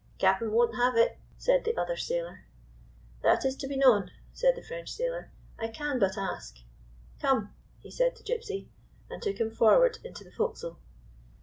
"Cap'n 0.17 0.51
won't 0.51 0.73
have 0.77 0.95
it," 0.97 1.19
said 1.37 1.63
the 1.63 1.77
other 1.77 1.95
sailor. 1.95 2.43
"That 3.21 3.45
is 3.45 3.55
to 3.57 3.67
be 3.67 3.77
known," 3.77 4.09
said 4.33 4.55
the 4.55 4.63
French 4.63 4.91
sailor. 4.91 5.29
"I 5.59 5.67
can 5.67 5.99
but 5.99 6.17
ask. 6.17 6.57
Come," 7.21 7.53
he 7.81 7.91
said 7.91 8.15
to 8.15 8.23
Gypsy, 8.23 8.65
and 9.11 9.21
took 9.21 9.37
him 9.37 9.51
forward 9.51 9.99
into 10.03 10.23
the 10.23 10.31
forecastle. 10.31 10.79